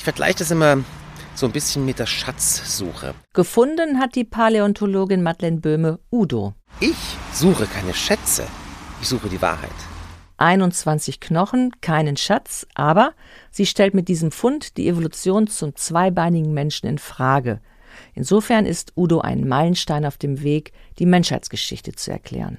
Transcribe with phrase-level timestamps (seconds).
[0.00, 0.78] Ich vergleiche das immer
[1.34, 3.12] so ein bisschen mit der Schatzsuche.
[3.34, 6.54] Gefunden hat die Paläontologin Madeleine Böhme Udo.
[6.80, 6.96] Ich
[7.34, 8.46] suche keine Schätze,
[9.02, 9.68] ich suche die Wahrheit.
[10.38, 13.12] 21 Knochen, keinen Schatz, aber
[13.50, 17.60] sie stellt mit diesem Fund die Evolution zum zweibeinigen Menschen in Frage.
[18.14, 22.56] Insofern ist Udo ein Meilenstein auf dem Weg, die Menschheitsgeschichte zu erklären.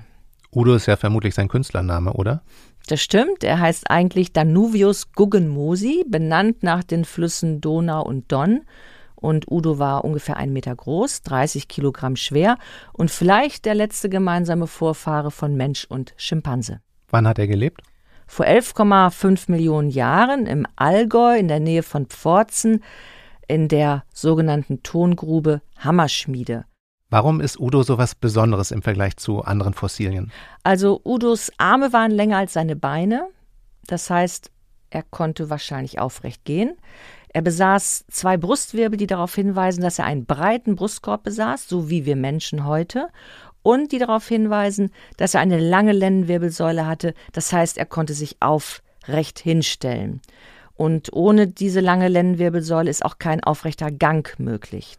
[0.53, 2.43] Udo ist ja vermutlich sein Künstlername, oder?
[2.87, 8.61] Das stimmt, er heißt eigentlich Danuvius Guggenmosi, benannt nach den Flüssen Donau und Don.
[9.15, 12.57] Und Udo war ungefähr einen Meter groß, 30 Kilogramm schwer
[12.91, 16.81] und vielleicht der letzte gemeinsame Vorfahre von Mensch und Schimpanse.
[17.09, 17.81] Wann hat er gelebt?
[18.25, 22.83] Vor 11,5 Millionen Jahren im Allgäu in der Nähe von Pforzen
[23.47, 26.65] in der sogenannten Tongrube Hammerschmiede.
[27.11, 30.31] Warum ist Udo so was Besonderes im Vergleich zu anderen Fossilien?
[30.63, 33.27] Also Udos Arme waren länger als seine Beine.
[33.85, 34.49] Das heißt,
[34.91, 36.77] er konnte wahrscheinlich aufrecht gehen.
[37.33, 42.05] Er besaß zwei Brustwirbel, die darauf hinweisen, dass er einen breiten Brustkorb besaß, so wie
[42.05, 43.09] wir Menschen heute,
[43.61, 48.37] und die darauf hinweisen, dass er eine lange Lendenwirbelsäule hatte, das heißt, er konnte sich
[48.39, 50.21] aufrecht hinstellen.
[50.75, 54.97] Und ohne diese lange Lendenwirbelsäule ist auch kein aufrechter Gang möglich.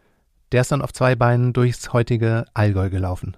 [0.53, 3.35] Der ist dann auf zwei Beinen durchs heutige Allgäu gelaufen.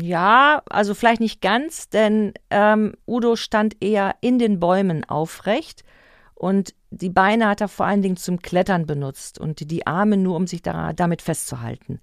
[0.00, 5.84] Ja, also vielleicht nicht ganz, denn ähm, Udo stand eher in den Bäumen aufrecht
[6.34, 10.36] und die Beine hat er vor allen Dingen zum Klettern benutzt und die Arme nur,
[10.36, 12.00] um sich da, damit festzuhalten.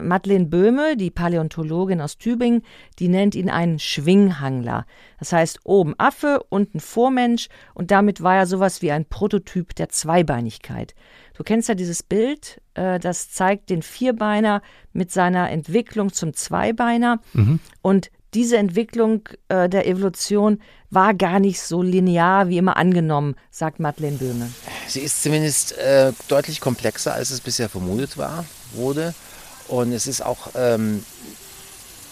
[0.00, 2.62] Madeleine Böhme, die Paläontologin aus Tübingen,
[3.00, 4.86] die nennt ihn einen Schwinghangler.
[5.18, 9.88] Das heißt, oben Affe, unten Vormensch und damit war er sowas wie ein Prototyp der
[9.88, 10.94] Zweibeinigkeit.
[11.38, 14.60] Du kennst ja dieses Bild, äh, das zeigt den Vierbeiner
[14.92, 17.20] mit seiner Entwicklung zum Zweibeiner.
[17.32, 17.60] Mhm.
[17.80, 23.78] Und diese Entwicklung äh, der Evolution war gar nicht so linear wie immer angenommen, sagt
[23.78, 24.50] Madeleine Böhme.
[24.88, 29.14] Sie ist zumindest äh, deutlich komplexer, als es bisher vermutet war, wurde.
[29.68, 31.04] Und es ist auch ähm,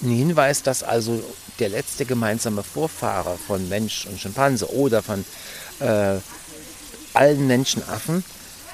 [0.02, 1.20] ein Hinweis, dass also
[1.58, 5.24] der letzte gemeinsame Vorfahre von Mensch und Schimpanse oder von
[5.80, 6.18] äh,
[7.12, 8.22] allen Menschenaffen,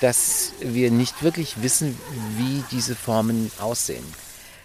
[0.03, 1.97] dass wir nicht wirklich wissen,
[2.37, 4.05] wie diese Formen aussehen.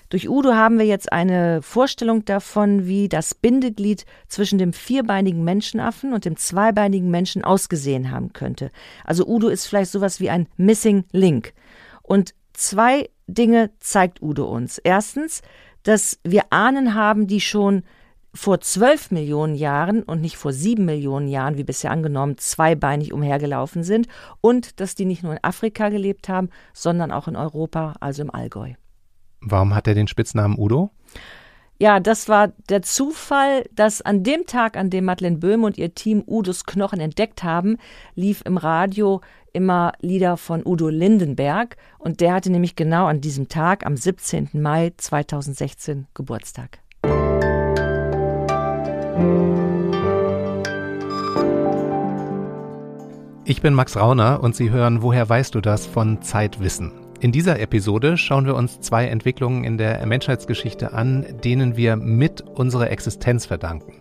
[0.09, 6.13] Durch Udo haben wir jetzt eine Vorstellung davon, wie das Bindeglied zwischen dem vierbeinigen Menschenaffen
[6.13, 8.71] und dem zweibeinigen Menschen ausgesehen haben könnte.
[9.03, 11.53] Also Udo ist vielleicht sowas wie ein Missing Link.
[12.03, 14.77] Und zwei Dinge zeigt Udo uns.
[14.77, 15.41] Erstens,
[15.83, 17.83] dass wir Ahnen haben, die schon
[18.37, 23.83] vor zwölf Millionen Jahren und nicht vor sieben Millionen Jahren, wie bisher angenommen, zweibeinig umhergelaufen
[23.83, 24.07] sind
[24.41, 28.33] und dass die nicht nur in Afrika gelebt haben, sondern auch in Europa, also im
[28.33, 28.73] Allgäu.
[29.41, 30.91] Warum hat er den Spitznamen Udo?
[31.79, 35.93] Ja, das war der Zufall, dass an dem Tag, an dem Madeleine Böhm und ihr
[35.93, 37.77] Team Udos Knochen entdeckt haben,
[38.15, 39.21] lief im Radio
[39.53, 44.49] immer Lieder von Udo Lindenberg und der hatte nämlich genau an diesem Tag, am 17.
[44.53, 46.79] Mai 2016, Geburtstag.
[53.49, 56.91] Ich bin Max Rauner und Sie hören Woher weißt du das von Zeitwissen.
[57.21, 62.41] In dieser Episode schauen wir uns zwei Entwicklungen in der Menschheitsgeschichte an, denen wir mit
[62.41, 63.93] unserer Existenz verdanken.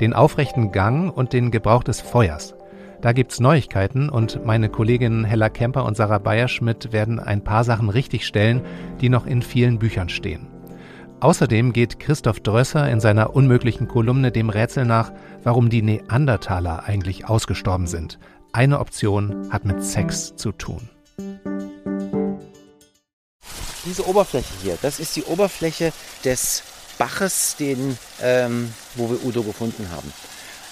[0.00, 2.54] Den aufrechten Gang und den Gebrauch des Feuers.
[3.02, 7.88] Da gibt's Neuigkeiten und meine Kolleginnen Hella Kemper und Sarah Bayerschmidt werden ein paar Sachen
[7.88, 8.62] richtigstellen,
[9.00, 10.51] die noch in vielen Büchern stehen.
[11.22, 15.12] Außerdem geht Christoph Drösser in seiner unmöglichen Kolumne dem Rätsel nach,
[15.44, 18.18] warum die Neandertaler eigentlich ausgestorben sind.
[18.50, 20.90] Eine Option hat mit Sex zu tun.
[23.84, 25.92] Diese Oberfläche hier, das ist die Oberfläche
[26.24, 26.64] des
[26.98, 30.12] Baches, den, ähm, wo wir Udo gefunden haben.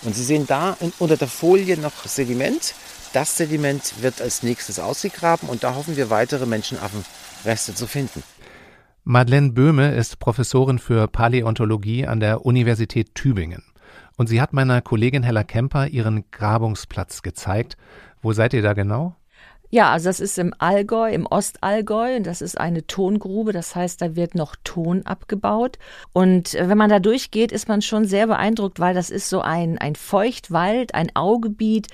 [0.03, 2.75] Und Sie sehen da in, unter der Folie noch Sediment.
[3.12, 8.25] Das Sediment wird als nächstes ausgegraben und da hoffen wir weitere Menschenaffenreste zu finden.
[9.05, 13.62] Madeleine Böhme ist Professorin für Paläontologie an der Universität Tübingen.
[14.19, 17.78] Und sie hat meiner Kollegin Hella Kemper ihren Grabungsplatz gezeigt.
[18.21, 19.16] Wo seid ihr da genau?
[19.73, 22.17] Ja, also das ist im Allgäu, im Ostallgäu.
[22.17, 23.53] Und das ist eine Tongrube.
[23.53, 25.78] Das heißt, da wird noch Ton abgebaut.
[26.13, 29.41] Und äh, wenn man da durchgeht, ist man schon sehr beeindruckt, weil das ist so
[29.41, 31.87] ein, ein Feuchtwald, ein Augebiet.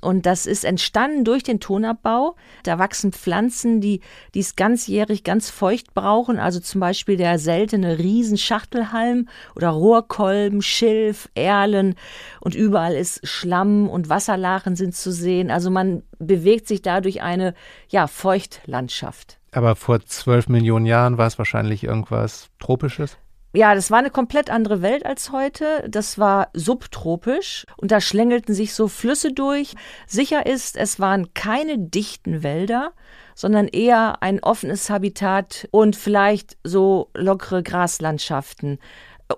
[0.00, 2.36] Und das ist entstanden durch den Tonabbau.
[2.62, 4.00] Da wachsen Pflanzen, die,
[4.34, 6.38] die es ganzjährig ganz feucht brauchen.
[6.38, 11.94] Also zum Beispiel der seltene Riesenschachtelhalm oder Rohrkolben, Schilf, Erlen.
[12.40, 15.50] Und überall ist Schlamm und Wasserlachen sind zu sehen.
[15.50, 17.54] Also man bewegt sich dadurch eine,
[17.88, 19.38] ja, Feuchtlandschaft.
[19.52, 23.18] Aber vor zwölf Millionen Jahren war es wahrscheinlich irgendwas Tropisches?
[23.56, 25.86] Ja, das war eine komplett andere Welt als heute.
[25.88, 29.74] Das war subtropisch und da schlängelten sich so Flüsse durch.
[30.08, 32.92] Sicher ist, es waren keine dichten Wälder,
[33.36, 38.80] sondern eher ein offenes Habitat und vielleicht so lockere Graslandschaften.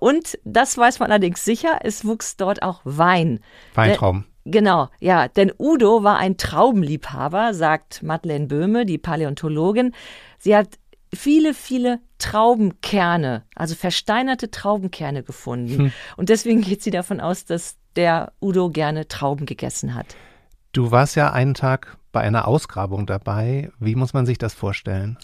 [0.01, 3.41] Und das weiß man allerdings sicher, es wuchs dort auch Wein.
[3.75, 4.25] Weintrauben.
[4.49, 9.93] Genau, ja, denn Udo war ein Traubenliebhaber, sagt Madeleine Böhme, die Paläontologin.
[10.39, 10.79] Sie hat
[11.13, 15.79] viele, viele Traubenkerne, also versteinerte Traubenkerne gefunden.
[15.79, 15.93] Hm.
[16.17, 20.15] Und deswegen geht sie davon aus, dass der Udo gerne Trauben gegessen hat.
[20.71, 23.73] Du warst ja einen Tag bei einer Ausgrabung dabei.
[23.81, 25.19] Wie muss man sich das vorstellen?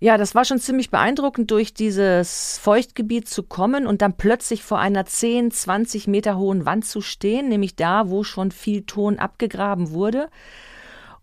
[0.00, 4.78] Ja, das war schon ziemlich beeindruckend, durch dieses Feuchtgebiet zu kommen und dann plötzlich vor
[4.78, 9.90] einer 10, 20 Meter hohen Wand zu stehen, nämlich da, wo schon viel Ton abgegraben
[9.90, 10.28] wurde.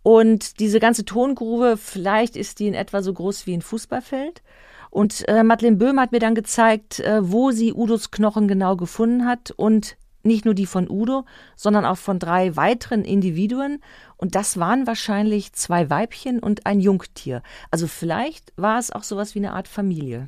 [0.03, 4.43] Und diese ganze Tongrube, vielleicht ist die in etwa so groß wie ein Fußballfeld.
[4.89, 9.25] Und äh, Madeleine Böhm hat mir dann gezeigt, äh, wo sie Udos Knochen genau gefunden
[9.25, 11.25] hat und nicht nur die von Udo,
[11.55, 13.81] sondern auch von drei weiteren Individuen.
[14.17, 17.41] Und das waren wahrscheinlich zwei Weibchen und ein Jungtier.
[17.71, 20.27] Also vielleicht war es auch sowas wie eine Art Familie.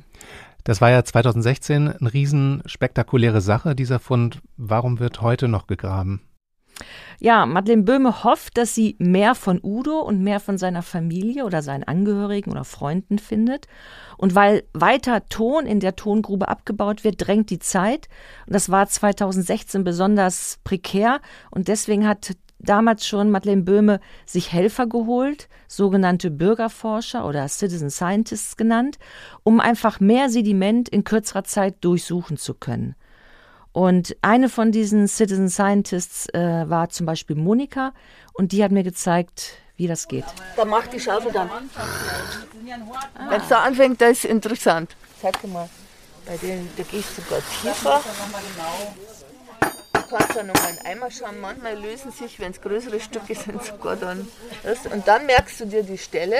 [0.64, 4.40] Das war ja 2016 eine riesen spektakuläre Sache, dieser Fund.
[4.56, 6.20] Warum wird heute noch gegraben?
[7.20, 11.62] Ja, Madeleine Böhme hofft, dass sie mehr von Udo und mehr von seiner Familie oder
[11.62, 13.66] seinen Angehörigen oder Freunden findet.
[14.16, 18.08] Und weil weiter Ton in der Tongrube abgebaut wird, drängt die Zeit.
[18.46, 21.20] Und das war 2016 besonders prekär.
[21.50, 22.36] Und deswegen hat
[22.68, 28.98] damals schon Madeleine Böhme sich Helfer geholt, sogenannte Bürgerforscher oder Citizen Scientists genannt,
[29.42, 32.94] um einfach mehr Sediment in kürzerer Zeit durchsuchen zu können.
[33.72, 37.92] Und eine von diesen Citizen Scientists äh, war zum Beispiel Monika
[38.32, 40.24] und die hat mir gezeigt, wie das geht.
[40.56, 41.48] Da macht die Schaufel dann.
[43.28, 44.96] Wenn es da anfängt, das ist interessant.
[45.22, 45.68] Sag mal,
[46.26, 48.00] bei denen, da gehst du sogar tiefer.
[50.08, 51.40] Du kannst dann nochmal einen Eimer schauen.
[51.40, 54.26] Manchmal lösen sich, wenn es größere Stücke sind, sogar dann.
[54.62, 54.86] Das.
[54.86, 56.36] Und dann merkst du dir die Stelle.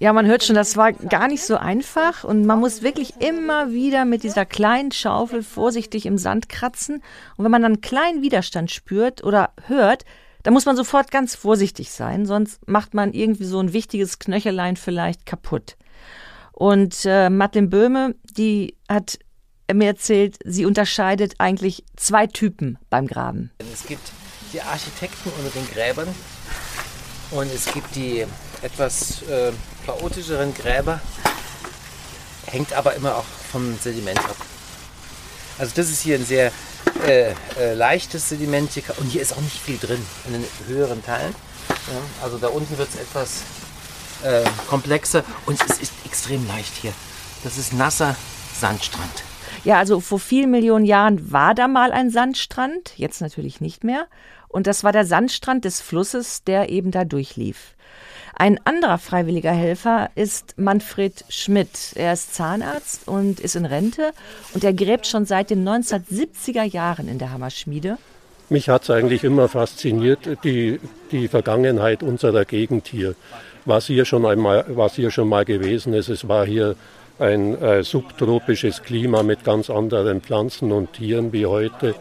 [0.00, 3.72] Ja, man hört schon, das war gar nicht so einfach und man muss wirklich immer
[3.72, 7.02] wieder mit dieser kleinen Schaufel vorsichtig im Sand kratzen.
[7.36, 10.04] Und wenn man dann einen kleinen Widerstand spürt oder hört,
[10.44, 14.76] dann muss man sofort ganz vorsichtig sein, sonst macht man irgendwie so ein wichtiges Knöchelein
[14.76, 15.76] vielleicht kaputt.
[16.52, 19.18] Und äh, Madeleine Böhme, die hat
[19.76, 23.50] mir erzählt, sie unterscheidet eigentlich zwei Typen beim Graben.
[23.72, 24.10] Es gibt
[24.52, 26.08] die Architekten unter den Gräbern
[27.30, 28.24] und es gibt die
[28.62, 29.52] etwas äh,
[29.84, 31.00] chaotischeren Gräber.
[32.46, 34.36] Hängt aber immer auch vom Sediment ab.
[35.58, 36.50] Also das ist hier ein sehr
[37.06, 41.04] äh, äh, leichtes Sediment hier, und hier ist auch nicht viel drin in den höheren
[41.04, 41.34] Teilen.
[41.68, 43.42] Ja, also da unten wird es etwas
[44.22, 46.92] äh, komplexer und es ist extrem leicht hier.
[47.44, 48.16] Das ist nasser
[48.58, 49.24] Sandstrand.
[49.64, 54.06] Ja, also vor vielen Millionen Jahren war da mal ein Sandstrand, jetzt natürlich nicht mehr.
[54.48, 57.74] Und das war der Sandstrand des Flusses, der eben da durchlief.
[58.34, 61.92] Ein anderer freiwilliger Helfer ist Manfred Schmidt.
[61.96, 64.12] Er ist Zahnarzt und ist in Rente
[64.54, 67.98] und er gräbt schon seit den 1970er Jahren in der Hammerschmiede.
[68.48, 70.78] Mich hat es eigentlich immer fasziniert, die,
[71.10, 73.16] die Vergangenheit unserer Gegend hier.
[73.64, 76.76] Was hier schon einmal, was hier schon mal gewesen ist, es war hier
[77.18, 81.94] ein äh, subtropisches Klima mit ganz anderen Pflanzen und Tieren wie heute.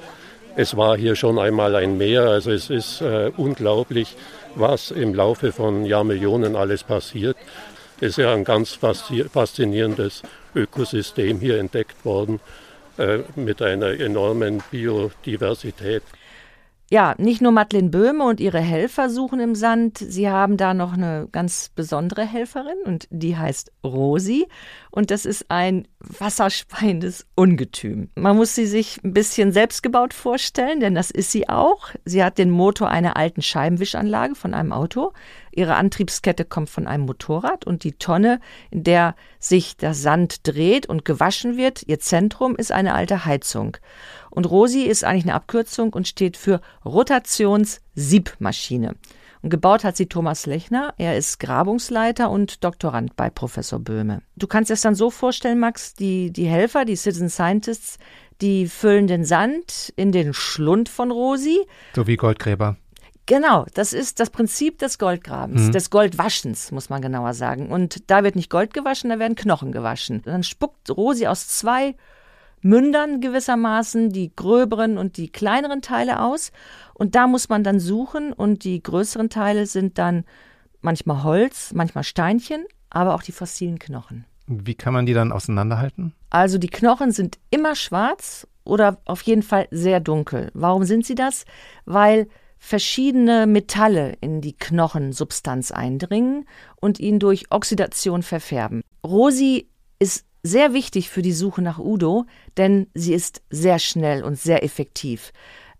[0.55, 4.15] Es war hier schon einmal ein Meer, also es ist äh, unglaublich,
[4.55, 7.37] was im Laufe von Jahrmillionen alles passiert.
[7.99, 10.23] Es ist ja ein ganz faszinierendes
[10.55, 12.39] Ökosystem hier entdeckt worden
[12.97, 16.03] äh, mit einer enormen Biodiversität.
[16.89, 20.93] Ja, nicht nur Madeleine Böhme und ihre Helfer suchen im Sand, sie haben da noch
[20.93, 24.47] eine ganz besondere Helferin und die heißt Rosi
[24.89, 28.09] und das ist ein wasserspeiendes Ungetüm.
[28.15, 31.89] Man muss sie sich ein bisschen selbstgebaut vorstellen, denn das ist sie auch.
[32.05, 35.11] Sie hat den Motor einer alten Scheibenwischanlage von einem Auto.
[35.57, 40.85] Ihre Antriebskette kommt von einem Motorrad und die Tonne, in der sich der Sand dreht
[40.85, 43.75] und gewaschen wird, ihr Zentrum ist eine alte Heizung.
[44.29, 48.93] Und ROSI ist eigentlich eine Abkürzung und steht für Rotations-Siebmaschine.
[49.41, 50.93] Und gebaut hat sie Thomas Lechner.
[50.99, 54.21] Er ist Grabungsleiter und Doktorand bei Professor Böhme.
[54.35, 57.97] Du kannst es dann so vorstellen, Max, die, die Helfer, die Citizen Scientists,
[58.41, 61.65] die füllen den Sand in den Schlund von Rosi.
[61.95, 62.77] So wie Goldgräber.
[63.27, 65.71] Genau, das ist das Prinzip des Goldgrabens, mhm.
[65.73, 67.69] des Goldwaschens, muss man genauer sagen.
[67.69, 70.17] Und da wird nicht Gold gewaschen, da werden Knochen gewaschen.
[70.17, 71.95] Und dann spuckt Rosi aus zwei
[72.61, 76.53] Mündern gewissermaßen die gröberen und die kleineren Teile aus.
[76.93, 80.23] Und da muss man dann suchen und die größeren Teile sind dann
[80.81, 84.25] manchmal Holz, manchmal Steinchen, aber auch die fossilen Knochen.
[84.47, 86.13] Wie kann man die dann auseinanderhalten?
[86.29, 90.49] Also die Knochen sind immer schwarz oder auf jeden Fall sehr dunkel.
[90.53, 91.43] Warum sind sie das?
[91.83, 92.27] Weil
[92.59, 96.45] verschiedene Metalle in die Knochensubstanz eindringen
[96.77, 98.81] und ihn durch Oxidation verfärben.
[99.05, 104.39] Rosi ist sehr wichtig für die Suche nach Udo, denn sie ist sehr schnell und
[104.39, 105.31] sehr effektiv.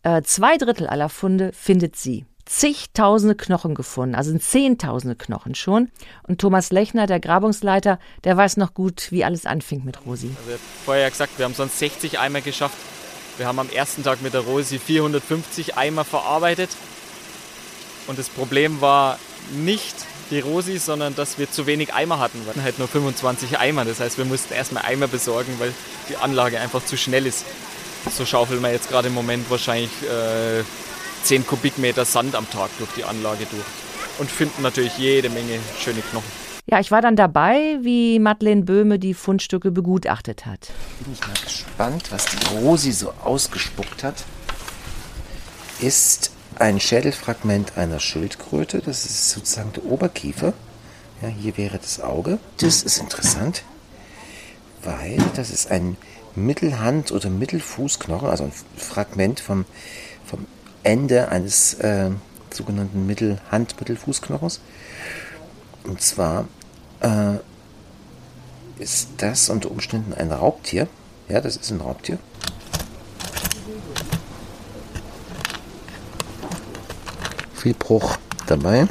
[0.03, 5.89] Äh, zwei Drittel aller Funde findet sie zigtausende Knochen gefunden, also zehntausende Knochen schon.
[6.24, 10.27] Und Thomas Lechner, der Grabungsleiter, der weiß noch gut, wie alles anfing mit Rosi.
[10.38, 12.77] Also ich habe vorher gesagt, wir haben sonst 60 Eimer geschafft.
[13.38, 16.72] Wir haben am ersten Tag mit der Rosi 450 Eimer verarbeitet.
[18.08, 19.20] Und das Problem war
[19.51, 19.96] nicht
[20.32, 22.44] die Rosi, sondern dass wir zu wenig Eimer hatten.
[22.44, 23.86] Wir hatten halt nur 25 Eimer.
[23.86, 25.72] Das heißt, wir mussten erstmal Eimer besorgen, weil
[26.10, 27.46] die Anlage einfach zu schnell ist.
[28.12, 30.63] So schaufeln wir jetzt gerade im Moment wahrscheinlich äh,
[31.24, 33.65] 10 Kubikmeter Sand am Tag durch die Anlage durch
[34.17, 36.47] und finden natürlich jede Menge schöne Knochen.
[36.70, 40.70] Ja, ich war dann dabei, wie Madeleine Böhme die Fundstücke begutachtet hat.
[41.00, 44.26] Bin ich mal gespannt, was die Rosi so ausgespuckt hat.
[45.80, 48.82] Ist ein Schädelfragment einer Schildkröte.
[48.82, 50.52] Das ist sozusagen der Oberkiefer.
[51.22, 52.38] Ja, hier wäre das Auge.
[52.58, 53.64] Das ist interessant,
[54.84, 55.96] weil das ist ein
[56.36, 59.64] Mittelhand- oder Mittelfußknochen, also ein Fragment vom,
[60.26, 60.46] vom
[60.84, 62.12] Ende eines äh,
[62.52, 64.60] sogenannten Mittelhand-Mittelfußknochens.
[65.86, 66.48] Und zwar
[67.01, 67.38] äh,
[68.80, 70.88] ist das unter Umständen ein Raubtier.
[71.30, 72.20] Ja, das ist ein Raubtier.
[77.56, 78.88] Viel Bruch dabei.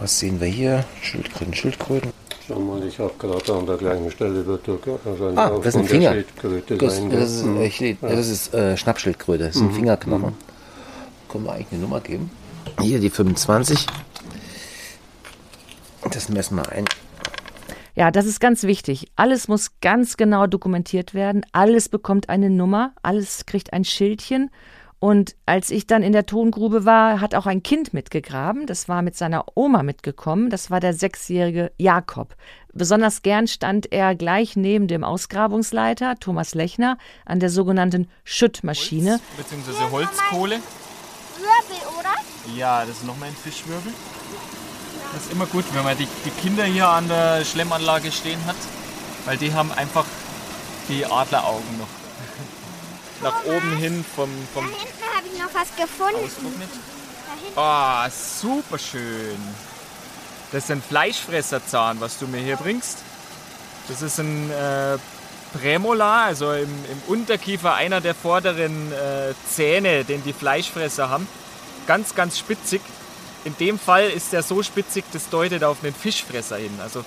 [0.00, 0.84] Was sehen wir hier?
[1.00, 2.12] Schildkröten, Schildkröten.
[2.46, 5.86] Schau mal, ich habe gerade an der gleichen Stelle wird wahrscheinlich ah, das ist ein
[5.86, 6.14] Finger.
[6.16, 7.94] Das, das, ist, ich, ja.
[8.00, 9.74] das ist äh, Schnappschildkröte, das ist ein mhm.
[9.74, 10.30] Fingerknochen.
[10.30, 10.52] Mhm
[11.32, 12.30] können wir eigentlich eine Nummer geben.
[12.80, 13.86] Hier die 25.
[16.10, 16.84] Das messen wir ein.
[17.94, 19.12] Ja, das ist ganz wichtig.
[19.16, 21.44] Alles muss ganz genau dokumentiert werden.
[21.52, 22.92] Alles bekommt eine Nummer.
[23.02, 24.50] Alles kriegt ein Schildchen.
[24.98, 28.66] Und als ich dann in der Tongrube war, hat auch ein Kind mitgegraben.
[28.66, 30.48] Das war mit seiner Oma mitgekommen.
[30.48, 32.36] Das war der sechsjährige Jakob.
[32.72, 39.10] Besonders gern stand er gleich neben dem Ausgrabungsleiter Thomas Lechner an der sogenannten Schüttmaschine.
[39.10, 40.60] Holz, beziehungsweise Holzkohle.
[41.36, 42.56] Wirbel, oder?
[42.56, 43.92] Ja, das ist nochmal ein Fischwirbel.
[45.12, 48.56] Das ist immer gut, wenn man die, die Kinder hier an der Schlemmanlage stehen hat,
[49.26, 50.06] weil die haben einfach
[50.88, 51.88] die Adleraugen noch.
[53.22, 56.70] Nach oben hin vom, vom Da hinten habe ich noch was gefunden.
[57.56, 59.38] Ah, oh, super schön.
[60.50, 62.98] Das ist ein Fleischfresserzahn, was du mir hier bringst.
[63.88, 64.98] Das ist ein äh,
[65.52, 71.28] Prämolar, also im, im, Unterkiefer einer der vorderen äh, Zähne, den die Fleischfresser haben.
[71.86, 72.80] Ganz, ganz spitzig.
[73.44, 76.70] In dem Fall ist er so spitzig, das deutet auf einen Fischfresser hin.
[76.82, 77.04] Also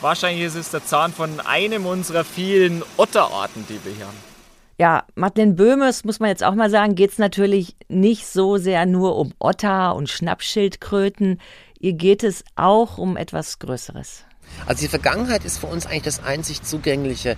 [0.00, 4.32] wahrscheinlich ist es der Zahn von einem unserer vielen Otterarten, die wir hier haben.
[4.78, 8.86] Ja, Madeleine Böhmes, muss man jetzt auch mal sagen, geht es natürlich nicht so sehr
[8.86, 11.40] nur um Otter und Schnappschildkröten.
[11.78, 14.24] Ihr geht es auch um etwas Größeres.
[14.66, 17.36] Also die Vergangenheit ist für uns eigentlich das einzig zugängliche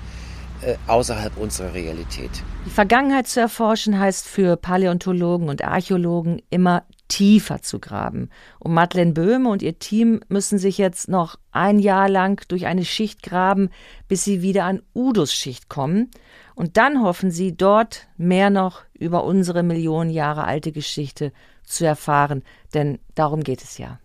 [0.62, 2.30] äh, außerhalb unserer Realität.
[2.66, 8.30] Die Vergangenheit zu erforschen heißt für Paläontologen und Archäologen immer tiefer zu graben.
[8.58, 12.84] Und Madeleine Böhme und ihr Team müssen sich jetzt noch ein Jahr lang durch eine
[12.84, 13.70] Schicht graben,
[14.08, 16.10] bis sie wieder an Udos Schicht kommen.
[16.54, 21.32] Und dann hoffen sie, dort mehr noch über unsere Millionen Jahre alte Geschichte
[21.64, 22.42] zu erfahren.
[22.74, 23.98] Denn darum geht es ja.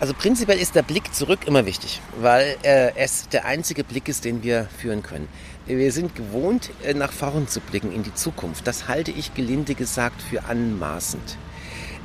[0.00, 4.24] Also prinzipiell ist der Blick zurück immer wichtig, weil äh, es der einzige Blick ist,
[4.24, 5.28] den wir führen können.
[5.66, 8.66] Wir sind gewohnt, äh, nach vorn zu blicken in die Zukunft.
[8.66, 11.38] Das halte ich gelinde gesagt für anmaßend.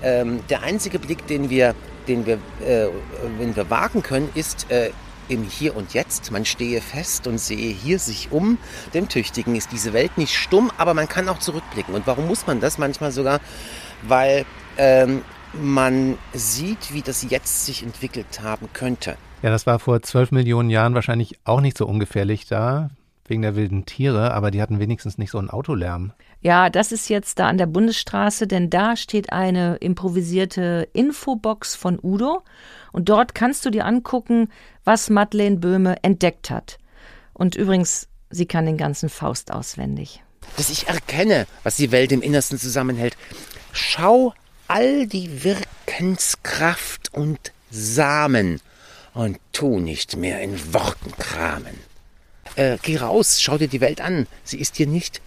[0.01, 1.75] Ähm, der einzige Blick, den wir,
[2.07, 2.87] den wir, äh,
[3.37, 4.91] wenn wir wagen können, ist äh,
[5.27, 6.31] im Hier und Jetzt.
[6.31, 8.57] Man stehe fest und sehe hier sich um.
[8.93, 11.93] Dem Tüchtigen ist diese Welt nicht stumm, aber man kann auch zurückblicken.
[11.93, 13.39] Und warum muss man das manchmal sogar?
[14.07, 14.45] Weil
[14.77, 15.21] ähm,
[15.53, 19.17] man sieht, wie das jetzt sich entwickelt haben könnte.
[19.41, 22.89] Ja, das war vor zwölf Millionen Jahren wahrscheinlich auch nicht so ungefährlich da,
[23.29, 26.13] wegen der wilden Tiere, aber die hatten wenigstens nicht so einen Autolärm.
[26.41, 31.99] Ja, das ist jetzt da an der Bundesstraße, denn da steht eine improvisierte Infobox von
[32.01, 32.43] Udo
[32.91, 34.49] und dort kannst du dir angucken,
[34.85, 36.77] was Madeleine Böhme entdeckt hat.
[37.33, 40.23] Und übrigens, sie kann den ganzen Faust auswendig.
[40.57, 43.17] Dass ich erkenne, was die Welt im Innersten zusammenhält.
[43.71, 44.33] Schau
[44.67, 48.61] all die Wirkenskraft und Samen
[49.13, 51.88] und tu nicht mehr in Worten kramen.
[52.55, 54.27] Äh, geh raus, schau dir die Welt an.
[54.43, 55.21] Sie ist dir nicht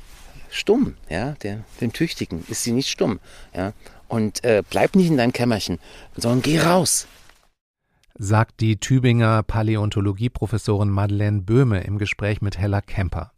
[0.51, 3.21] stumm, ja, der, dem Tüchtigen ist sie nicht stumm,
[3.55, 3.73] ja.
[4.09, 5.79] Und äh, bleib nicht in deinem Kämmerchen,
[6.17, 7.07] sondern geh raus.
[8.19, 13.33] sagt die Tübinger Paläontologieprofessorin Madeleine Böhme im Gespräch mit Hella Kemper.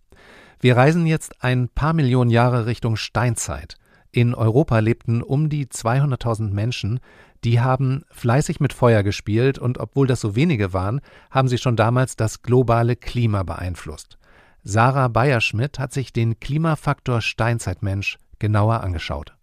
[0.60, 3.76] Wir reisen jetzt ein paar Millionen Jahre Richtung Steinzeit.
[4.10, 7.00] In Europa lebten um die 200.000 Menschen,
[7.44, 11.76] die haben fleißig mit Feuer gespielt und obwohl das so wenige waren, haben sie schon
[11.76, 14.18] damals das globale Klima beeinflusst.
[14.62, 19.34] Sarah Bayerschmidt hat sich den Klimafaktor Steinzeitmensch genauer angeschaut.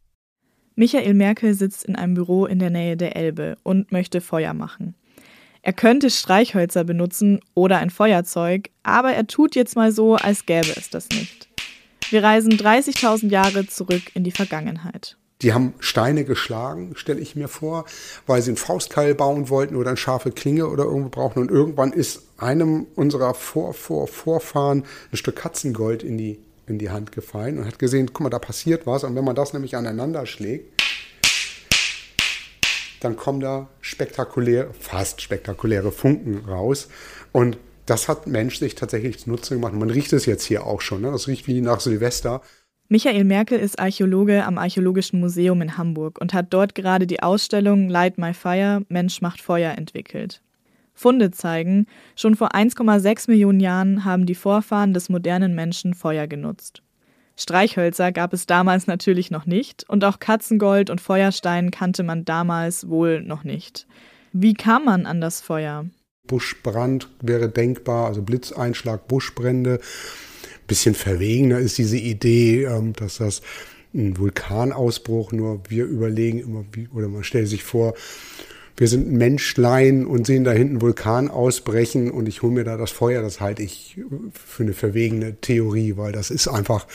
[0.76, 4.96] Michael Merkel sitzt in einem Büro in der Nähe der Elbe und möchte Feuer machen.
[5.62, 10.74] Er könnte Streichhölzer benutzen oder ein Feuerzeug, aber er tut jetzt mal so, als gäbe
[10.76, 11.50] es das nicht.
[12.10, 15.18] Wir reisen 30.000 Jahre zurück in die Vergangenheit.
[15.42, 17.86] Die haben Steine geschlagen, stelle ich mir vor,
[18.28, 21.40] weil sie einen Faustkeil bauen wollten oder eine scharfe Klinge oder irgendwo brauchen.
[21.40, 26.92] Und irgendwann ist einem unserer Vor -Vor Vorfahren ein Stück Katzengold in die, in die
[26.92, 29.04] Hand gefallen und hat gesehen, guck mal, da passiert was.
[29.04, 30.82] Und wenn man das nämlich aneinander schlägt,
[33.00, 36.88] dann kommen da spektakuläre, fast spektakuläre Funken raus.
[37.32, 37.58] Und
[37.88, 39.74] das hat Mensch sich tatsächlich zunutze gemacht.
[39.74, 41.02] Man riecht es jetzt hier auch schon.
[41.02, 41.12] Ne?
[41.12, 42.42] Das riecht wie nach Silvester.
[42.92, 47.88] Michael Merkel ist Archäologe am Archäologischen Museum in Hamburg und hat dort gerade die Ausstellung
[47.88, 50.42] Light My Fire Mensch macht Feuer entwickelt.
[50.94, 51.86] Funde zeigen,
[52.18, 56.84] schon vor 1,6 Millionen Jahren haben die Vorfahren des modernen Menschen Feuer genutzt.
[57.38, 62.90] Streichhölzer gab es damals natürlich noch nicht und auch Katzengold und Feuerstein kannte man damals
[62.90, 63.88] wohl noch nicht.
[64.34, 65.86] Wie kam man an das Feuer?
[66.28, 69.80] Buschbrand wäre denkbar, also Blitzeinschlag, Buschbrände
[70.72, 73.42] bisschen verwegener ist diese Idee, ähm, dass das
[73.94, 77.94] ein Vulkanausbruch, nur wir überlegen immer, wie, oder man stellt sich vor,
[78.78, 82.90] wir sind Menschlein und sehen da hinten Vulkan ausbrechen und ich hole mir da das
[82.90, 84.00] Feuer, das halte ich
[84.34, 86.88] für eine verwegene Theorie, weil das ist einfach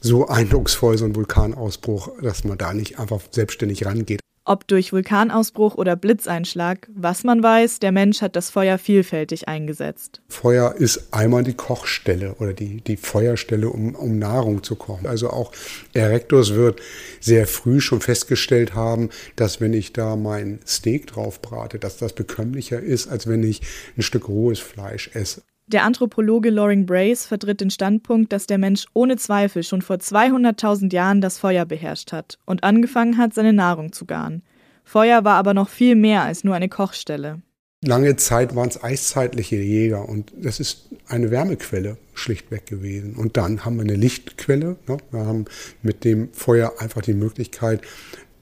[0.00, 4.20] so eindrucksvoll, so ein Vulkanausbruch, dass man da nicht einfach selbstständig rangeht.
[4.48, 10.20] Ob durch Vulkanausbruch oder Blitzeinschlag, was man weiß, der Mensch hat das Feuer vielfältig eingesetzt.
[10.28, 15.08] Feuer ist einmal die Kochstelle oder die, die Feuerstelle, um, um Nahrung zu kochen.
[15.08, 15.50] Also auch
[15.94, 16.80] Erectus wird
[17.18, 22.12] sehr früh schon festgestellt haben, dass wenn ich da mein Steak drauf brate, dass das
[22.12, 23.62] bekömmlicher ist, als wenn ich
[23.96, 25.42] ein Stück rohes Fleisch esse.
[25.68, 30.92] Der Anthropologe Loring Brace vertritt den Standpunkt, dass der Mensch ohne Zweifel schon vor 200.000
[30.92, 34.42] Jahren das Feuer beherrscht hat und angefangen hat, seine Nahrung zu garen.
[34.84, 37.42] Feuer war aber noch viel mehr als nur eine Kochstelle.
[37.84, 43.16] Lange Zeit waren es eiszeitliche Jäger und das ist eine Wärmequelle schlichtweg gewesen.
[43.16, 44.76] Und dann haben wir eine Lichtquelle.
[44.86, 44.98] Ne?
[45.10, 45.46] Wir haben
[45.82, 47.80] mit dem Feuer einfach die Möglichkeit,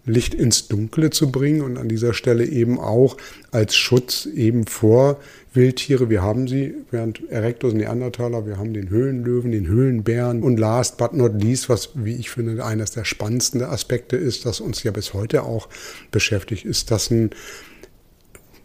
[0.07, 3.17] Licht ins Dunkle zu bringen und an dieser Stelle eben auch
[3.51, 5.19] als Schutz eben vor
[5.55, 6.11] Wildtiere.
[6.11, 11.15] Wir haben sie, während Erectus Neandertaler, wir haben den Höhlenlöwen, den Höhlenbären und last but
[11.15, 15.15] not least, was, wie ich finde, eines der spannendsten Aspekte ist, das uns ja bis
[15.15, 15.69] heute auch
[16.11, 17.31] beschäftigt, ist, dass ein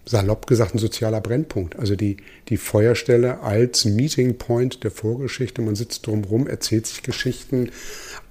[0.09, 1.77] salopp gesagt ein sozialer Brennpunkt.
[1.77, 5.61] Also die, die Feuerstelle als Meeting Point der Vorgeschichte.
[5.61, 7.69] Man sitzt drumherum, erzählt sich Geschichten,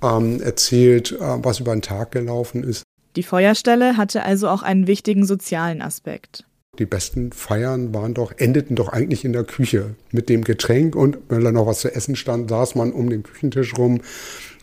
[0.02, 2.82] ähm, erzählt, äh, was über den Tag gelaufen ist.
[3.14, 6.47] Die Feuerstelle hatte also auch einen wichtigen sozialen Aspekt.
[6.78, 11.18] Die besten Feiern waren doch, endeten doch eigentlich in der Küche mit dem Getränk und
[11.28, 14.00] wenn da noch was zu essen stand, saß man um den Küchentisch rum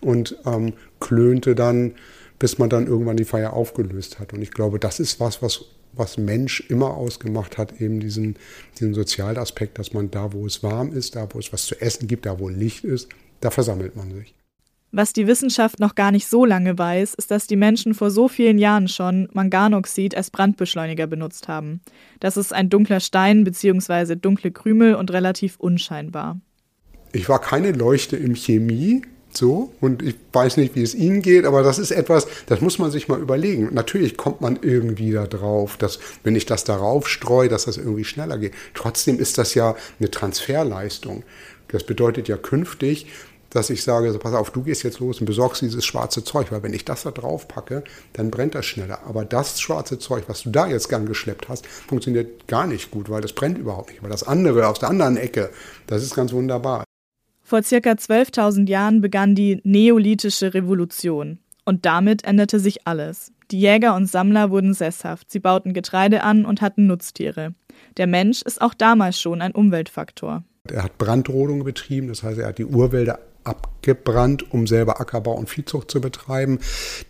[0.02, 1.96] und ähm, klönte dann,
[2.40, 4.34] bis man dann irgendwann die Feier aufgelöst hat.
[4.34, 8.38] Und ich glaube, das ist was, was, was Mensch immer ausgemacht hat, eben diesen,
[8.76, 9.36] diesen sozialen
[9.74, 12.40] dass man da, wo es warm ist, da, wo es was zu essen gibt, da,
[12.40, 13.10] wo Licht ist,
[13.42, 14.34] da versammelt man sich.
[14.98, 18.30] Was die Wissenschaft noch gar nicht so lange weiß, ist, dass die Menschen vor so
[18.30, 21.82] vielen Jahren schon Manganoxid als Brandbeschleuniger benutzt haben.
[22.22, 24.16] Das ist ein dunkler Stein bzw.
[24.16, 26.40] dunkle Krümel und relativ unscheinbar.
[27.12, 29.02] Ich war keine Leuchte im Chemie,
[29.34, 32.80] so, und ich weiß nicht, wie es Ihnen geht, aber das ist etwas, das muss
[32.80, 33.74] man sich mal überlegen.
[33.74, 38.06] Natürlich kommt man irgendwie da drauf, dass, wenn ich das darauf streue, dass das irgendwie
[38.06, 38.54] schneller geht.
[38.74, 41.24] Trotzdem ist das ja eine Transferleistung.
[41.68, 43.08] Das bedeutet ja künftig,
[43.50, 46.52] dass ich sage, so, pass auf, du gehst jetzt los und besorgst dieses schwarze Zeug,
[46.52, 49.00] weil wenn ich das da drauf packe, dann brennt das schneller.
[49.06, 53.10] Aber das schwarze Zeug, was du da jetzt gern geschleppt hast, funktioniert gar nicht gut,
[53.10, 54.00] weil das brennt überhaupt nicht.
[54.00, 55.50] Aber das andere aus der anderen Ecke,
[55.88, 56.84] das ist ganz wunderbar.
[57.42, 61.40] Vor circa 12.000 Jahren begann die Neolithische Revolution.
[61.64, 63.32] Und damit änderte sich alles.
[63.52, 67.54] Die Jäger und Sammler wurden sesshaft, sie bauten Getreide an und hatten Nutztiere.
[67.98, 70.44] Der Mensch ist auch damals schon ein Umweltfaktor.
[70.72, 75.50] Er hat Brandrodung betrieben, das heißt, er hat die Urwälder abgebrannt, um selber Ackerbau und
[75.50, 76.60] Viehzucht zu betreiben.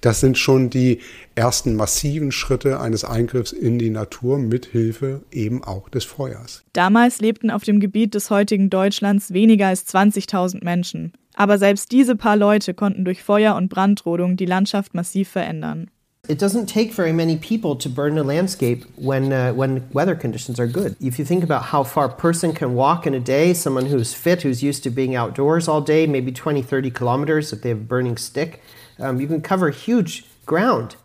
[0.01, 0.99] Das sind schon die
[1.33, 6.63] ersten massiven Schritte eines Eingriffs in die Natur mit Hilfe eben auch des Feuers.
[6.73, 11.13] Damals lebten auf dem Gebiet des heutigen Deutschlands weniger als 20.000 Menschen.
[11.35, 15.89] Aber selbst diese paar Leute konnten durch Feuer und Brandrodung die Landschaft massiv verändern.
[16.27, 20.59] It doesn't take very many people to burn a landscape when, uh, when weather conditions
[20.59, 20.95] are good.
[20.99, 24.13] If you think about how far a person can walk in a day, someone who's
[24.13, 27.79] fit, who's used to being outdoors all day, maybe 20, 30 kilometers if they have
[27.79, 28.61] a burning stick,
[28.99, 30.95] um, you can cover huge ground.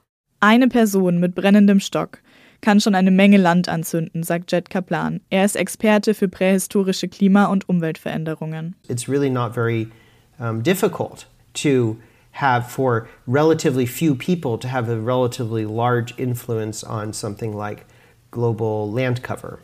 [0.41, 2.23] Eine Person mit brennendem Stock
[2.63, 5.21] kann schon eine Menge Land anzünden, sagt Jed Kaplan.
[5.31, 8.75] Er ist Experte für prähistorische Klima- und Umweltveränderungen.
[8.89, 9.89] It's really not very
[10.39, 11.97] um, difficult to
[12.33, 17.87] have for relatively few people to have a relatively large influence on something like
[18.31, 19.59] global land cover.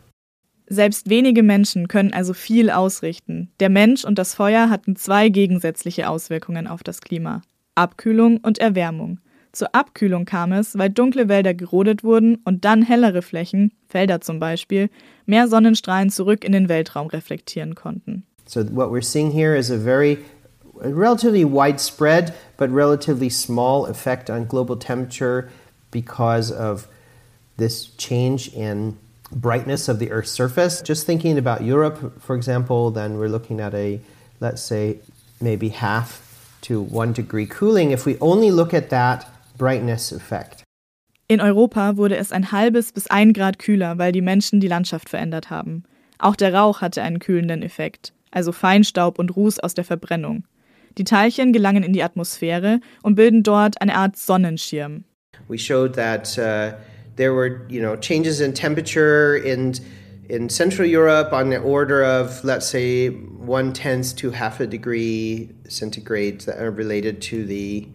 [0.68, 3.52] Selbst wenige Menschen können also viel ausrichten.
[3.61, 7.42] Der Mensch und das Feuer hatten zwei gegensätzliche Auswirkungen auf das Klima.
[7.76, 9.20] Abkühlung und Erwärmung.
[9.52, 14.40] Zur Abkühlung kam es, weil dunkle Wälder gerodet wurden und dann hellere Flächen, Felder zum
[14.40, 14.90] Beispiel,
[15.24, 18.24] mehr Sonnenstrahlen zurück in den Weltraum reflektieren konnten.
[18.48, 20.18] So what we're seeing here is a very
[20.82, 25.50] a relatively widespread but relatively small effect on global temperature
[25.90, 26.86] because of
[27.56, 28.96] this change in
[29.32, 30.82] brightness of the Earth's surface.
[30.82, 34.00] Just thinking about Europe, for example, then we're looking at a,
[34.40, 34.98] let's say,
[35.40, 40.62] maybe half to one degree cooling if we only look at that brightness effect.
[41.28, 45.08] In Europa wurde es ein halbes bis ein Grad kühler, weil die Menschen die Landschaft
[45.08, 45.82] verändert haben.
[46.18, 50.44] Auch der Rauch hatte einen kühlenden Effekt, also Feinstaub und Ruß aus der Verbrennung.
[50.98, 55.04] Die Teilchen gelangen in die Atmosphäre und bilden dort eine Art Sonnenschirm.
[55.48, 56.76] We showed that uh,
[57.16, 59.74] there were, you know, changes in temperature in
[60.28, 65.50] in Central Europe on the order of, let's say, one tenth to half a degree
[65.68, 67.87] centigrade that are related to the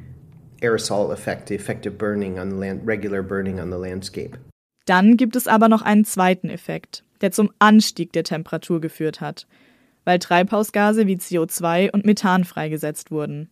[0.62, 4.38] aerosol effect, the effect of burning on the land, regular burning on the landscape.
[4.86, 9.46] Dann gibt es aber noch einen zweiten Effekt, der zum Anstieg der Temperatur geführt hat
[10.06, 13.50] weil Treibhausgase wie CO2 und Methan freigesetzt wurden.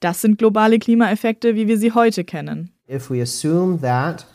[0.00, 2.70] Das sind globale Klimaeffekte, wie wir sie heute kennen.
[2.88, 4.26] If we assume that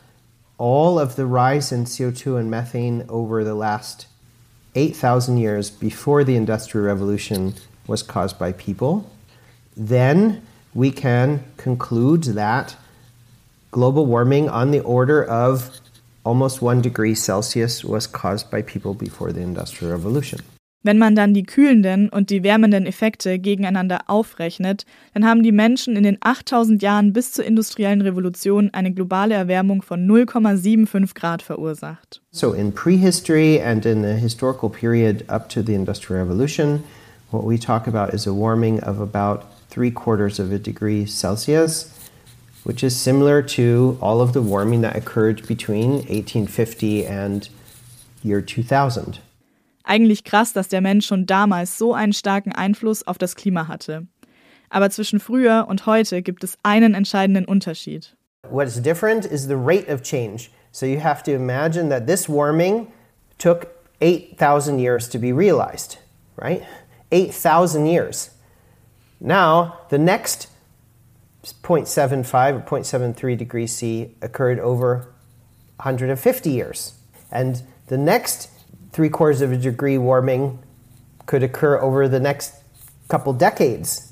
[0.58, 4.08] all of the rise in CO2 and methane over the last
[4.76, 7.54] 8,000 years before the Industrial Revolution
[7.88, 9.06] was caused by people,
[9.76, 10.42] then
[10.74, 12.76] we can conclude that
[13.72, 15.80] global warming on the order of
[16.24, 20.40] almost one degree Celsius was caused by people before the Industrial Revolution.
[20.84, 25.96] Wenn man dann die kühlenden und die wärmenden Effekte gegeneinander aufrechnet, dann haben die Menschen
[25.96, 32.22] in den 8000 Jahren bis zur industriellen Revolution eine globale Erwärmung von 0,75 Grad verursacht.
[32.32, 36.84] So in prehistory and in the historical period up to the industrial revolution,
[37.30, 41.94] what we talk about is a warming of about three quarters of a degree Celsius,
[42.64, 47.50] which is similar to all of the warming that occurred between 1850 and
[48.24, 49.20] year 2000.
[49.92, 54.08] Eigentlich krass, dass der Mensch schon damals so einen starken Einfluss auf das Klima hatte.
[54.70, 58.16] Aber zwischen früher und heute gibt es einen entscheidenden Unterschied.
[58.50, 60.50] What's different is the rate of change.
[60.72, 62.88] So you have to imagine that this warming
[63.38, 63.68] took
[64.00, 65.98] 8,000 years to be realized,
[66.38, 66.64] right?
[67.12, 68.32] 8,000 years.
[69.20, 70.48] Now, the next
[71.44, 75.14] 0.75 or 0.73 degrees C occurred over
[75.76, 76.94] 150 years.
[77.30, 78.48] And the next
[78.92, 80.60] three quarters of a degree warming
[81.26, 82.54] could occur over the next
[83.08, 84.08] couple decades.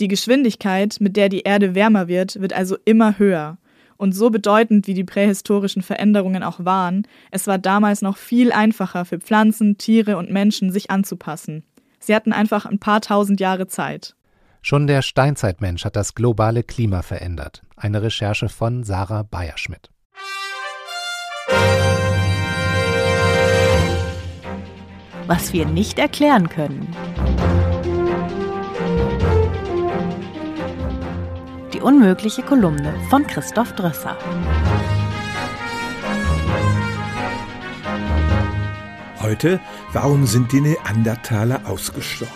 [0.00, 3.58] Die Geschwindigkeit, mit der die Erde wärmer wird, wird also immer höher.
[3.96, 9.04] Und so bedeutend wie die prähistorischen Veränderungen auch waren, es war damals noch viel einfacher
[9.04, 11.62] für Pflanzen, Tiere und Menschen, sich anzupassen.
[12.00, 14.16] Sie hatten einfach ein paar tausend Jahre Zeit.
[14.62, 17.62] Schon der Steinzeitmensch hat das globale Klima verändert.
[17.76, 19.90] Eine Recherche von Sarah Bayerschmidt.
[25.26, 26.88] Was wir nicht erklären können.
[31.72, 34.16] Die unmögliche Kolumne von Christoph Drösser.
[39.20, 39.60] Heute,
[39.92, 42.32] warum sind die Neandertaler ausgestorben?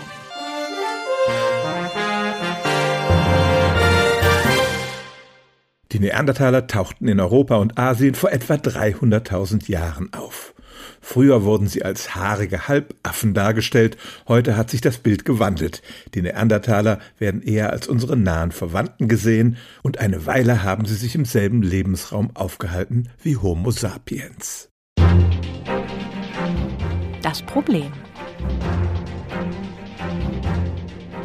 [5.92, 10.54] Die Neandertaler tauchten in Europa und Asien vor etwa 300.000 Jahren auf.
[11.00, 15.82] Früher wurden sie als haarige Halbaffen dargestellt, heute hat sich das Bild gewandelt.
[16.14, 21.14] Die Neandertaler werden eher als unsere nahen Verwandten gesehen und eine Weile haben sie sich
[21.14, 24.68] im selben Lebensraum aufgehalten wie Homo sapiens.
[27.22, 27.92] Das Problem.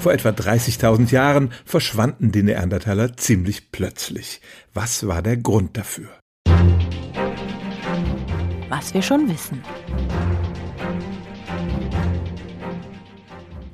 [0.03, 4.41] Vor etwa 30.000 Jahren verschwanden die Neandertaler ziemlich plötzlich.
[4.73, 6.09] Was war der Grund dafür?
[8.75, 9.61] Was wir schon wissen.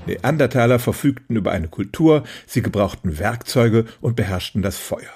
[0.06, 5.14] Neandertaler verfügten über eine Kultur, sie gebrauchten Werkzeuge und beherrschten das Feuer.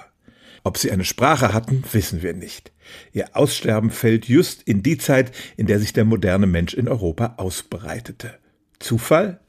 [0.62, 2.72] Ob sie eine Sprache hatten, wissen wir nicht.
[3.12, 7.34] Ihr Aussterben fällt just in die Zeit, in der sich der moderne Mensch in Europa
[7.36, 8.38] ausbreitete.
[8.78, 9.40] Zufall?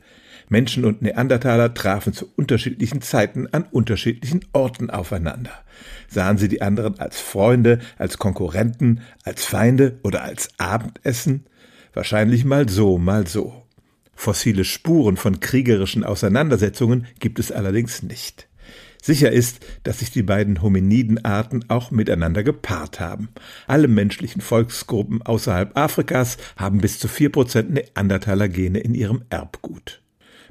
[0.49, 5.51] Menschen und Neandertaler trafen zu unterschiedlichen Zeiten an unterschiedlichen Orten aufeinander.
[6.08, 11.45] Sahen sie die anderen als Freunde, als Konkurrenten, als Feinde oder als Abendessen?
[11.93, 13.65] Wahrscheinlich mal so, mal so.
[14.15, 18.47] Fossile Spuren von kriegerischen Auseinandersetzungen gibt es allerdings nicht.
[19.01, 23.29] Sicher ist, dass sich die beiden Hominidenarten auch miteinander gepaart haben.
[23.67, 30.01] Alle menschlichen Volksgruppen außerhalb Afrikas haben bis zu vier Prozent Neandertaler-Gene in ihrem Erbgut.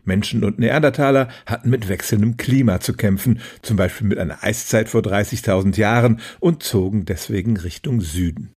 [0.04, 5.00] Menschen und Neandertaler hatten mit wechselndem Klima zu kämpfen, zum Beispiel mit einer Eiszeit vor
[5.00, 8.52] 30.000 Jahren und zogen deswegen Richtung Süden.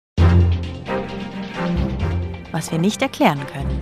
[2.52, 3.80] Was wir nicht erklären können.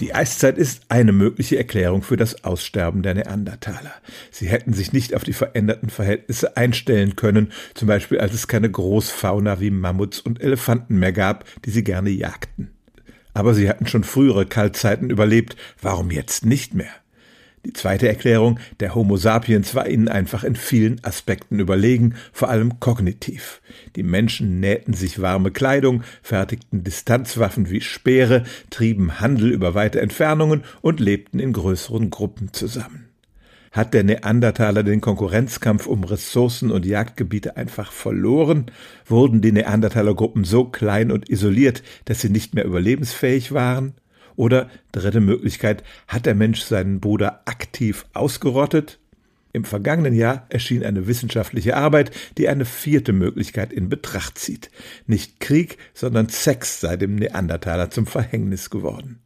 [0.00, 3.94] Die Eiszeit ist eine mögliche Erklärung für das Aussterben der Neandertaler.
[4.30, 8.70] Sie hätten sich nicht auf die veränderten Verhältnisse einstellen können, zum Beispiel als es keine
[8.70, 12.70] Großfauna wie Mammuts und Elefanten mehr gab, die sie gerne jagten.
[13.36, 16.88] Aber sie hatten schon frühere Kaltzeiten überlebt, warum jetzt nicht mehr?
[17.66, 22.80] Die zweite Erklärung, der Homo sapiens war ihnen einfach in vielen Aspekten überlegen, vor allem
[22.80, 23.60] kognitiv.
[23.94, 30.64] Die Menschen nähten sich warme Kleidung, fertigten Distanzwaffen wie Speere, trieben Handel über weite Entfernungen
[30.80, 33.05] und lebten in größeren Gruppen zusammen.
[33.76, 38.70] Hat der Neandertaler den Konkurrenzkampf um Ressourcen und Jagdgebiete einfach verloren?
[39.04, 43.92] Wurden die Neandertalergruppen so klein und isoliert, dass sie nicht mehr überlebensfähig waren?
[44.34, 48.98] Oder dritte Möglichkeit, hat der Mensch seinen Bruder aktiv ausgerottet?
[49.56, 54.70] Im vergangenen Jahr erschien eine wissenschaftliche Arbeit, die eine vierte Möglichkeit in Betracht zieht.
[55.06, 59.18] Nicht Krieg, sondern Sex sei dem Neandertaler zum Verhängnis geworden.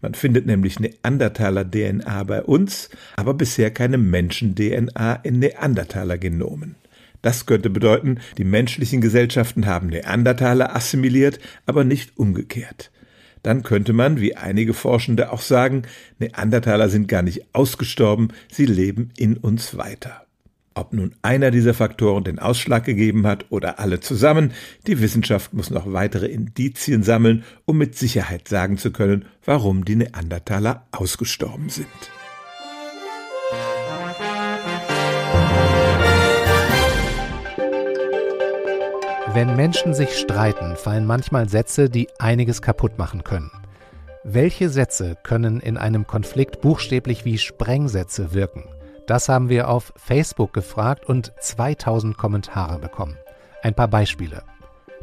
[0.00, 6.76] Man findet nämlich Neandertaler-DNA bei uns, aber bisher keine Menschen-DNA in Neandertaler-Genomen.
[7.20, 12.90] Das könnte bedeuten, die menschlichen Gesellschaften haben Neandertaler assimiliert, aber nicht umgekehrt
[13.44, 15.82] dann könnte man, wie einige Forschende auch sagen,
[16.18, 20.22] Neandertaler sind gar nicht ausgestorben, sie leben in uns weiter.
[20.74, 24.52] Ob nun einer dieser Faktoren den Ausschlag gegeben hat oder alle zusammen,
[24.88, 29.94] die Wissenschaft muss noch weitere Indizien sammeln, um mit Sicherheit sagen zu können, warum die
[29.94, 31.86] Neandertaler ausgestorben sind.
[39.34, 43.50] Wenn Menschen sich streiten, fallen manchmal Sätze, die einiges kaputt machen können.
[44.22, 48.68] Welche Sätze können in einem Konflikt buchstäblich wie Sprengsätze wirken?
[49.08, 53.18] Das haben wir auf Facebook gefragt und 2000 Kommentare bekommen.
[53.60, 54.44] Ein paar Beispiele.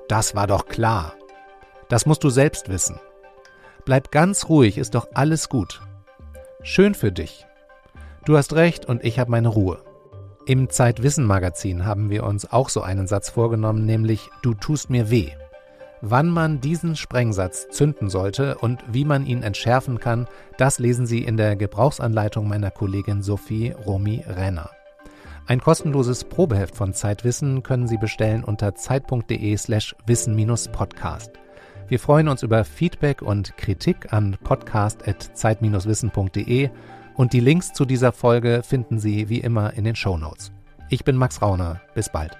[0.07, 1.13] Das war doch klar.
[1.89, 3.01] Das musst du selbst wissen.
[3.83, 5.81] Bleib ganz ruhig, ist doch alles gut.
[6.63, 7.45] Schön für dich.
[8.23, 9.83] Du hast recht und ich habe meine Ruhe.
[10.47, 15.29] Im Zeitwissen-Magazin haben wir uns auch so einen Satz vorgenommen, nämlich Du tust mir weh.
[16.01, 20.27] Wann man diesen Sprengsatz zünden sollte und wie man ihn entschärfen kann,
[20.57, 24.71] das lesen Sie in der Gebrauchsanleitung meiner Kollegin Sophie Romy Renner.
[25.45, 31.33] Ein kostenloses Probeheft von Zeitwissen können Sie bestellen unter zeit.de slash wissen-podcast.
[31.87, 36.71] Wir freuen uns über Feedback und Kritik an podcast.zeit-wissen.de
[37.21, 40.51] und die Links zu dieser Folge finden Sie wie immer in den Show Notes.
[40.89, 41.79] Ich bin Max Rauner.
[41.93, 42.35] Bis bald.